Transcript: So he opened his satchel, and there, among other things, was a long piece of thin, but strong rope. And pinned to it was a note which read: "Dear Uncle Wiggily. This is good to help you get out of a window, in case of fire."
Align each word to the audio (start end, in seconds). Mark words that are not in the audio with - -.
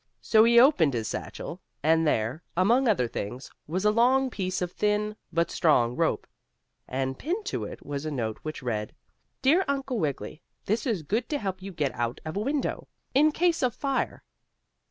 So 0.19 0.43
he 0.45 0.59
opened 0.59 0.95
his 0.95 1.07
satchel, 1.07 1.61
and 1.83 2.07
there, 2.07 2.41
among 2.57 2.87
other 2.87 3.07
things, 3.07 3.51
was 3.67 3.85
a 3.85 3.91
long 3.91 4.31
piece 4.31 4.59
of 4.59 4.71
thin, 4.71 5.15
but 5.31 5.51
strong 5.51 5.95
rope. 5.95 6.25
And 6.87 7.19
pinned 7.19 7.45
to 7.45 7.65
it 7.65 7.85
was 7.85 8.03
a 8.03 8.09
note 8.09 8.39
which 8.41 8.63
read: 8.63 8.95
"Dear 9.43 9.63
Uncle 9.67 9.99
Wiggily. 9.99 10.41
This 10.65 10.87
is 10.87 11.03
good 11.03 11.29
to 11.29 11.37
help 11.37 11.61
you 11.61 11.71
get 11.71 11.93
out 11.93 12.19
of 12.25 12.35
a 12.35 12.39
window, 12.39 12.87
in 13.13 13.31
case 13.31 13.61
of 13.61 13.75
fire." 13.75 14.23